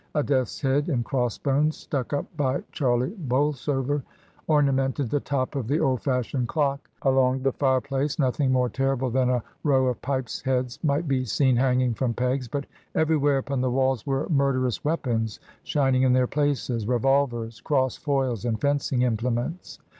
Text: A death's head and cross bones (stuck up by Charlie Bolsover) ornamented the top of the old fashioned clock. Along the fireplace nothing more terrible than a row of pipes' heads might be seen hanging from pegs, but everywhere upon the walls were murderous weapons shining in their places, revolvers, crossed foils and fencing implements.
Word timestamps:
A 0.15 0.23
death's 0.23 0.59
head 0.61 0.89
and 0.89 1.05
cross 1.05 1.37
bones 1.37 1.77
(stuck 1.77 2.11
up 2.11 2.25
by 2.35 2.63
Charlie 2.71 3.13
Bolsover) 3.19 4.01
ornamented 4.47 5.11
the 5.11 5.19
top 5.19 5.55
of 5.55 5.67
the 5.67 5.77
old 5.79 6.01
fashioned 6.01 6.47
clock. 6.47 6.89
Along 7.03 7.43
the 7.43 7.51
fireplace 7.51 8.17
nothing 8.17 8.51
more 8.51 8.67
terrible 8.67 9.11
than 9.11 9.29
a 9.29 9.43
row 9.63 9.85
of 9.85 10.01
pipes' 10.01 10.41
heads 10.41 10.79
might 10.83 11.07
be 11.07 11.23
seen 11.23 11.55
hanging 11.55 11.93
from 11.93 12.15
pegs, 12.15 12.47
but 12.47 12.65
everywhere 12.95 13.37
upon 13.37 13.61
the 13.61 13.69
walls 13.69 14.03
were 14.03 14.27
murderous 14.29 14.83
weapons 14.83 15.39
shining 15.61 16.01
in 16.01 16.13
their 16.13 16.25
places, 16.25 16.87
revolvers, 16.87 17.61
crossed 17.63 17.99
foils 17.99 18.43
and 18.43 18.59
fencing 18.59 19.03
implements. 19.03 19.77